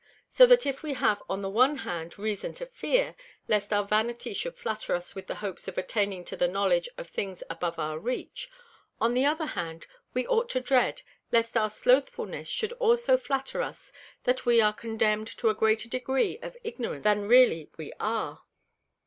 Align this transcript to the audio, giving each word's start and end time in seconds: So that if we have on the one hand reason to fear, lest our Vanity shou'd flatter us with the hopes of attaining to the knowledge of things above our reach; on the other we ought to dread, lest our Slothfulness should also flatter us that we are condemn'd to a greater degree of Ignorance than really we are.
So 0.29 0.47
that 0.47 0.65
if 0.65 0.81
we 0.81 0.95
have 0.95 1.21
on 1.29 1.43
the 1.43 1.49
one 1.51 1.75
hand 1.77 2.17
reason 2.17 2.53
to 2.53 2.65
fear, 2.65 3.13
lest 3.47 3.71
our 3.71 3.83
Vanity 3.83 4.33
shou'd 4.33 4.57
flatter 4.57 4.95
us 4.95 5.13
with 5.13 5.27
the 5.27 5.35
hopes 5.45 5.67
of 5.67 5.77
attaining 5.77 6.25
to 6.25 6.35
the 6.35 6.47
knowledge 6.47 6.89
of 6.97 7.07
things 7.07 7.43
above 7.51 7.77
our 7.77 7.99
reach; 7.99 8.49
on 8.99 9.13
the 9.13 9.25
other 9.25 9.79
we 10.15 10.25
ought 10.25 10.49
to 10.49 10.59
dread, 10.59 11.03
lest 11.31 11.55
our 11.55 11.69
Slothfulness 11.69 12.47
should 12.47 12.73
also 12.73 13.15
flatter 13.15 13.61
us 13.61 13.91
that 14.23 14.43
we 14.43 14.59
are 14.59 14.73
condemn'd 14.73 15.27
to 15.37 15.49
a 15.49 15.53
greater 15.53 15.87
degree 15.87 16.39
of 16.41 16.57
Ignorance 16.63 17.03
than 17.03 17.27
really 17.27 17.69
we 17.77 17.93
are. 17.99 18.41